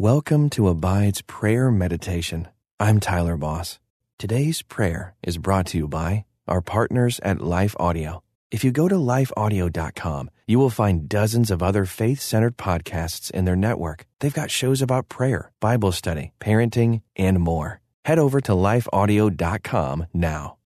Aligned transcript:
Welcome 0.00 0.48
to 0.50 0.68
Abide's 0.68 1.22
Prayer 1.22 1.72
Meditation. 1.72 2.46
I'm 2.78 3.00
Tyler 3.00 3.36
Boss. 3.36 3.80
Today's 4.16 4.62
prayer 4.62 5.16
is 5.24 5.38
brought 5.38 5.66
to 5.66 5.76
you 5.76 5.88
by 5.88 6.24
our 6.46 6.60
partners 6.60 7.18
at 7.24 7.40
Life 7.40 7.74
Audio. 7.80 8.22
If 8.52 8.62
you 8.62 8.70
go 8.70 8.86
to 8.86 8.94
lifeaudio.com, 8.94 10.30
you 10.46 10.60
will 10.60 10.70
find 10.70 11.08
dozens 11.08 11.50
of 11.50 11.64
other 11.64 11.84
faith 11.84 12.20
centered 12.20 12.56
podcasts 12.56 13.28
in 13.32 13.44
their 13.44 13.56
network. 13.56 14.06
They've 14.20 14.32
got 14.32 14.52
shows 14.52 14.80
about 14.80 15.08
prayer, 15.08 15.50
Bible 15.58 15.90
study, 15.90 16.30
parenting, 16.38 17.02
and 17.16 17.40
more. 17.40 17.80
Head 18.04 18.20
over 18.20 18.40
to 18.42 18.52
lifeaudio.com 18.52 20.06
now. 20.14 20.58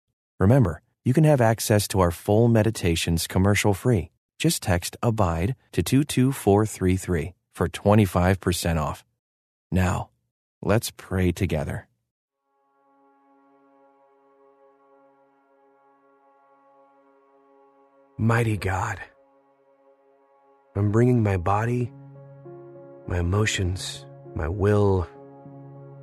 Remember, 0.41 0.83
you 1.05 1.13
can 1.13 1.23
have 1.23 1.41
access 1.41 1.87
to 1.87 2.01
our 2.01 2.11
full 2.11 2.49
meditations 2.49 3.29
commercial 3.29 3.75
free. 3.75 4.11
Just 4.41 4.61
text 4.61 4.97
ABIDE 5.05 5.55
to 5.71 5.85
22433 5.85 7.35
for 7.53 7.69
25% 7.69 8.77
off. 8.77 9.05
Now, 9.73 10.11
let's 10.63 10.91
pray 10.91 11.31
together. 11.31 11.87
Mighty 18.19 18.57
God, 18.57 19.01
I'm 20.75 20.91
bringing 20.91 21.23
my 21.23 21.37
body, 21.37 21.93
my 23.07 23.21
emotions, 23.21 24.05
my 24.35 24.49
will, 24.49 25.09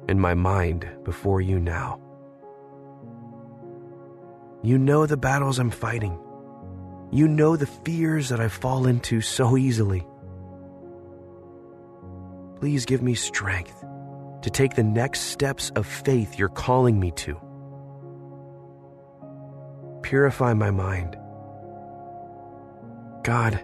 and 0.07 0.19
my 0.19 0.33
mind 0.33 0.89
before 1.03 1.41
you 1.41 1.59
now. 1.59 2.01
You 4.63 4.77
know 4.77 5.05
the 5.05 5.17
battles 5.17 5.59
I'm 5.59 5.69
fighting. 5.69 6.17
You 7.11 7.27
know 7.27 7.55
the 7.55 7.67
fears 7.67 8.29
that 8.29 8.39
I 8.39 8.47
fall 8.47 8.87
into 8.87 9.21
so 9.21 9.57
easily. 9.57 10.07
Please 12.59 12.85
give 12.85 13.03
me 13.03 13.13
strength 13.13 13.85
to 14.41 14.49
take 14.49 14.75
the 14.75 14.83
next 14.83 15.21
steps 15.21 15.69
of 15.75 15.85
faith 15.85 16.39
you're 16.39 16.49
calling 16.49 16.99
me 16.99 17.11
to. 17.11 17.39
Purify 20.01 20.53
my 20.53 20.71
mind. 20.71 21.15
God, 23.23 23.63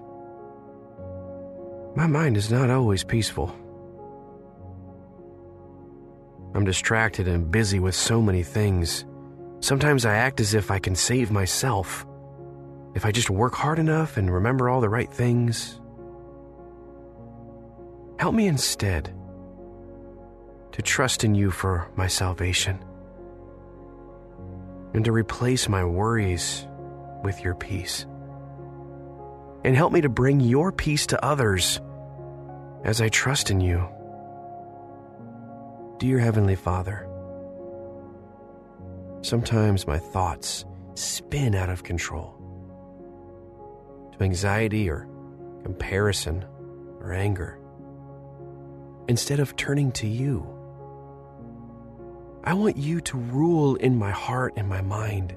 my 1.96 2.06
mind 2.06 2.38
is 2.38 2.52
not 2.52 2.70
always 2.70 3.04
peaceful. 3.04 3.56
I'm 6.54 6.66
distracted 6.66 7.28
and 7.28 7.50
busy 7.50 7.80
with 7.80 7.96
so 7.96 8.22
many 8.22 8.44
things. 8.44 9.06
Sometimes 9.60 10.06
I 10.06 10.18
act 10.18 10.40
as 10.40 10.54
if 10.54 10.70
I 10.70 10.78
can 10.78 10.96
save 10.96 11.32
myself. 11.32 12.06
If 12.94 13.06
I 13.06 13.12
just 13.12 13.32
work 13.32 13.56
hard 13.56 13.80
enough 13.80 14.18
and 14.18 14.32
remember 14.32 14.70
all 14.70 14.82
the 14.82 14.90
right 14.90 15.12
things. 15.12 15.80
Help 18.24 18.36
me 18.36 18.48
instead 18.48 19.14
to 20.72 20.82
trust 20.82 21.26
in 21.26 21.36
you 21.36 21.52
for 21.52 21.92
my 21.98 22.08
salvation 22.08 22.80
and 24.94 25.04
to 25.04 25.12
replace 25.12 25.68
my 25.68 25.84
worries 25.84 26.66
with 27.22 27.44
your 27.44 27.54
peace. 27.54 28.06
And 29.66 29.76
help 29.76 29.92
me 29.92 30.00
to 30.00 30.08
bring 30.08 30.40
your 30.40 30.72
peace 30.72 31.06
to 31.08 31.22
others 31.22 31.82
as 32.86 33.02
I 33.02 33.10
trust 33.10 33.52
in 33.52 33.60
you. 33.60 33.86
Dear 35.98 36.18
Heavenly 36.20 36.56
Father, 36.56 37.06
sometimes 39.22 39.86
my 39.86 40.00
thoughts 40.00 40.64
spin 40.96 41.56
out 41.56 41.68
of 41.68 41.84
control 41.84 42.38
to 44.14 44.24
anxiety 44.24 44.90
or 44.90 45.10
comparison 45.66 46.46
or 47.02 47.12
anger 47.12 47.60
instead 49.08 49.40
of 49.40 49.56
turning 49.56 49.92
to 49.94 50.08
you. 50.08 50.48
I 52.44 52.54
want 52.54 52.78
you 52.78 53.00
to 53.02 53.18
rule 53.18 53.76
in 53.76 53.98
my 53.98 54.12
heart 54.12 54.54
and 54.58 54.68
my 54.68 54.82
mind. 54.82 55.36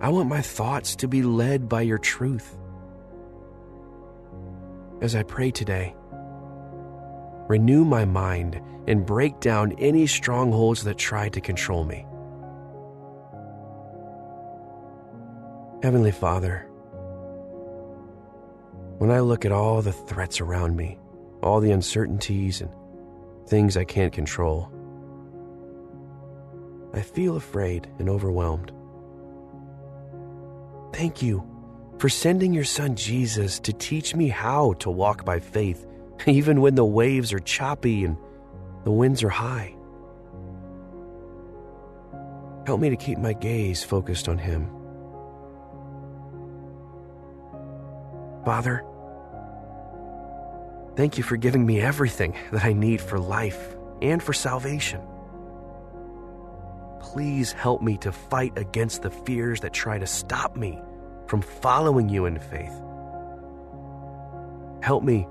I 0.00 0.10
want 0.10 0.28
my 0.28 0.42
thoughts 0.42 0.96
to 0.96 1.08
be 1.08 1.22
led 1.22 1.68
by 1.68 1.80
your 1.82 1.98
truth. 1.98 2.58
As 5.00 5.14
I 5.14 5.22
pray 5.22 5.50
today, 5.50 5.94
renew 7.48 7.84
my 7.84 8.04
mind 8.04 8.60
and 8.86 9.06
break 9.06 9.40
down 9.40 9.72
any 9.78 10.06
strongholds 10.06 10.84
that 10.84 10.98
try 10.98 11.28
to 11.30 11.40
control 11.40 11.84
me. 11.84 12.06
Heavenly 15.82 16.12
Father, 16.12 16.66
when 18.98 19.10
I 19.10 19.20
look 19.20 19.44
at 19.44 19.52
all 19.52 19.82
the 19.82 19.92
threats 19.92 20.40
around 20.40 20.76
me, 20.76 20.98
all 21.42 21.60
the 21.60 21.70
uncertainties 21.70 22.60
and 22.60 22.70
things 23.46 23.76
I 23.76 23.84
can't 23.84 24.12
control, 24.12 24.70
I 26.92 27.00
feel 27.02 27.36
afraid 27.36 27.88
and 27.98 28.08
overwhelmed. 28.08 28.72
Thank 30.92 31.22
you 31.22 31.46
for 31.98 32.08
sending 32.08 32.52
your 32.52 32.64
son 32.64 32.96
Jesus 32.96 33.58
to 33.60 33.72
teach 33.72 34.14
me 34.14 34.28
how 34.28 34.74
to 34.74 34.90
walk 34.90 35.24
by 35.24 35.40
faith, 35.40 35.86
even 36.26 36.60
when 36.60 36.74
the 36.74 36.84
waves 36.84 37.32
are 37.32 37.38
choppy 37.38 38.04
and 38.04 38.16
the 38.84 38.90
winds 38.90 39.22
are 39.22 39.28
high. 39.28 39.74
Help 42.66 42.80
me 42.80 42.90
to 42.90 42.96
keep 42.96 43.18
my 43.18 43.32
gaze 43.32 43.84
focused 43.84 44.28
on 44.28 44.38
Him. 44.38 44.68
Father, 48.44 48.84
thank 50.96 51.18
you 51.18 51.24
for 51.24 51.36
giving 51.36 51.64
me 51.64 51.80
everything 51.80 52.34
that 52.52 52.64
I 52.64 52.72
need 52.72 53.00
for 53.00 53.18
life 53.18 53.76
and 54.02 54.22
for 54.22 54.32
salvation. 54.32 55.00
Please 57.00 57.52
help 57.52 57.82
me 57.82 57.96
to 57.98 58.12
fight 58.12 58.52
against 58.56 59.02
the 59.02 59.10
fears 59.10 59.60
that 59.60 59.72
try 59.72 59.98
to 59.98 60.06
stop 60.06 60.56
me 60.56 60.80
from 61.26 61.40
following 61.40 62.08
you 62.08 62.26
in 62.26 62.38
faith. 62.38 62.72
Help 64.82 65.02
me. 65.02 65.26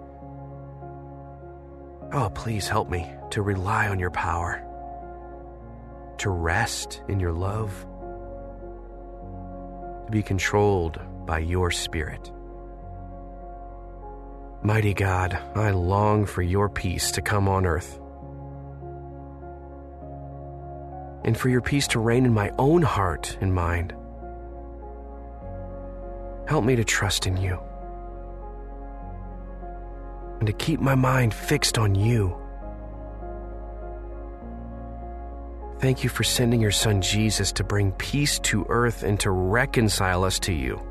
Oh, 2.11 2.29
please 2.33 2.67
help 2.67 2.89
me 2.89 3.09
to 3.31 3.41
rely 3.41 3.87
on 3.87 3.99
your 3.99 4.11
power, 4.11 4.63
to 6.19 6.29
rest 6.29 7.01
in 7.07 7.19
your 7.19 7.33
love, 7.33 7.85
to 10.05 10.11
be 10.11 10.21
controlled 10.21 10.99
by 11.25 11.39
your 11.39 11.71
spirit. 11.71 12.31
Mighty 14.65 14.95
God, 14.95 15.37
I 15.53 15.69
long 15.69 16.25
for 16.25 16.41
your 16.41 16.69
peace 16.69 17.11
to 17.11 17.21
come 17.21 17.47
on 17.47 17.67
earth. 17.67 17.99
And 21.23 21.37
for 21.37 21.49
your 21.49 21.61
peace 21.61 21.87
to 21.89 21.99
reign 21.99 22.25
in 22.25 22.33
my 22.33 22.51
own 22.57 22.81
heart 22.81 23.37
and 23.41 23.53
mind. 23.53 23.93
Help 26.47 26.65
me 26.65 26.75
to 26.77 26.83
trust 26.83 27.27
in 27.27 27.37
you 27.37 27.59
and 30.39 30.47
to 30.47 30.53
keep 30.53 30.79
my 30.79 30.95
mind 30.95 31.31
fixed 31.31 31.77
on 31.77 31.93
you. 31.93 32.35
Thank 35.77 36.03
you 36.03 36.09
for 36.09 36.23
sending 36.23 36.59
your 36.59 36.71
son 36.71 37.03
Jesus 37.03 37.51
to 37.51 37.63
bring 37.63 37.91
peace 37.91 38.39
to 38.39 38.65
earth 38.67 39.03
and 39.03 39.19
to 39.19 39.29
reconcile 39.29 40.23
us 40.23 40.39
to 40.39 40.53
you. 40.53 40.81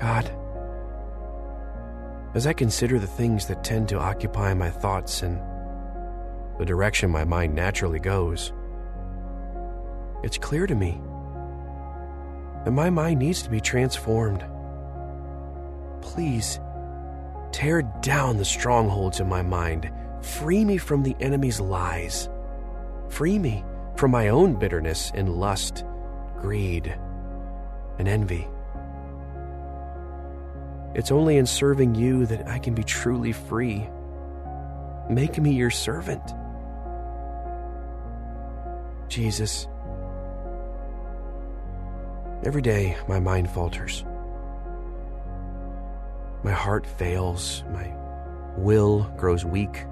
God, 0.00 0.37
as 2.38 2.46
I 2.46 2.52
consider 2.52 3.00
the 3.00 3.06
things 3.08 3.46
that 3.46 3.64
tend 3.64 3.88
to 3.88 3.98
occupy 3.98 4.54
my 4.54 4.70
thoughts 4.70 5.22
and 5.24 5.40
the 6.56 6.64
direction 6.64 7.10
my 7.10 7.24
mind 7.24 7.52
naturally 7.52 7.98
goes, 7.98 8.52
it's 10.22 10.38
clear 10.38 10.64
to 10.68 10.74
me 10.76 11.00
that 12.64 12.70
my 12.70 12.90
mind 12.90 13.18
needs 13.18 13.42
to 13.42 13.50
be 13.50 13.60
transformed. 13.60 14.44
Please, 16.00 16.60
tear 17.50 17.82
down 18.02 18.36
the 18.36 18.44
strongholds 18.44 19.18
in 19.18 19.28
my 19.28 19.42
mind. 19.42 19.90
Free 20.22 20.64
me 20.64 20.78
from 20.78 21.02
the 21.02 21.16
enemy's 21.18 21.58
lies. 21.58 22.28
Free 23.08 23.40
me 23.40 23.64
from 23.96 24.12
my 24.12 24.28
own 24.28 24.54
bitterness 24.54 25.10
and 25.12 25.28
lust, 25.28 25.84
greed, 26.36 26.96
and 27.98 28.06
envy. 28.06 28.46
It's 30.94 31.12
only 31.12 31.36
in 31.36 31.46
serving 31.46 31.94
you 31.94 32.26
that 32.26 32.48
I 32.48 32.58
can 32.58 32.74
be 32.74 32.82
truly 32.82 33.32
free. 33.32 33.88
Make 35.08 35.38
me 35.38 35.52
your 35.52 35.70
servant. 35.70 36.34
Jesus, 39.08 39.66
every 42.44 42.62
day 42.62 42.96
my 43.08 43.18
mind 43.20 43.50
falters. 43.50 44.04
My 46.42 46.52
heart 46.52 46.86
fails, 46.86 47.64
my 47.72 47.92
will 48.56 49.04
grows 49.16 49.44
weak. 49.44 49.84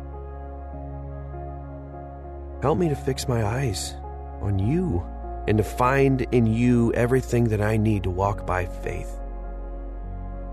Help 2.63 2.79
me 2.79 2.89
to 2.89 2.97
fix 2.97 3.29
my 3.29 3.45
eyes 3.45 3.95
on 4.41 4.59
you 4.59 5.07
and 5.47 5.59
to 5.59 5.65
find 5.65 6.23
in 6.33 6.47
you 6.47 6.93
everything 6.95 7.45
that 7.45 7.61
I 7.61 7.77
need 7.77 8.03
to 8.05 8.11
walk 8.11 8.47
by 8.47 8.67
faith. 8.67 9.19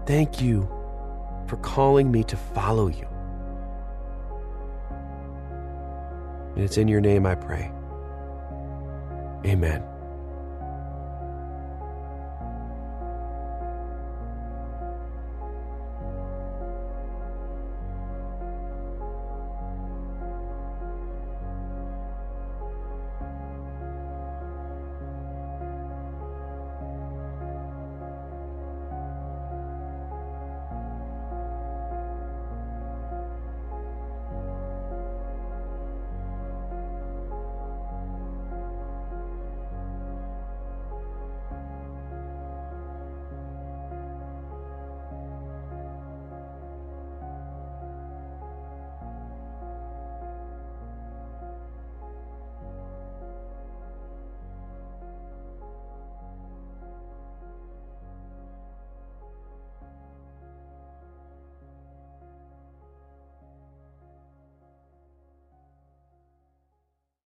Thank 0.06 0.42
you 0.42 0.68
for 1.48 1.58
calling 1.58 2.12
me 2.12 2.24
to 2.26 2.36
follow 2.36 2.88
you. 2.88 3.08
And 6.56 6.64
it's 6.64 6.78
in 6.78 6.88
your 6.88 7.02
name 7.02 7.26
I 7.26 7.36
pray. 7.36 7.72
Amen. 9.46 9.93